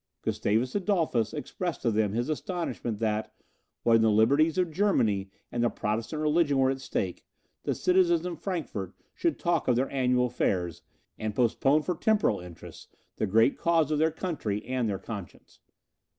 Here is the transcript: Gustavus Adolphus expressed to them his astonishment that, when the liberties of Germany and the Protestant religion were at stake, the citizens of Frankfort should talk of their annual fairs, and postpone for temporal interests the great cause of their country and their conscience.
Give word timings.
Gustavus 0.23 0.73
Adolphus 0.73 1.31
expressed 1.31 1.83
to 1.83 1.91
them 1.91 2.13
his 2.13 2.27
astonishment 2.27 2.97
that, 2.97 3.35
when 3.83 4.01
the 4.01 4.09
liberties 4.09 4.57
of 4.57 4.71
Germany 4.71 5.29
and 5.51 5.63
the 5.63 5.69
Protestant 5.69 6.23
religion 6.23 6.57
were 6.57 6.71
at 6.71 6.81
stake, 6.81 7.23
the 7.65 7.75
citizens 7.75 8.25
of 8.25 8.41
Frankfort 8.41 8.95
should 9.13 9.37
talk 9.37 9.67
of 9.67 9.75
their 9.75 9.91
annual 9.91 10.31
fairs, 10.31 10.81
and 11.19 11.35
postpone 11.35 11.83
for 11.83 11.93
temporal 11.93 12.39
interests 12.39 12.87
the 13.17 13.27
great 13.27 13.59
cause 13.59 13.91
of 13.91 13.99
their 13.99 14.09
country 14.09 14.65
and 14.65 14.89
their 14.89 14.97
conscience. 14.97 15.59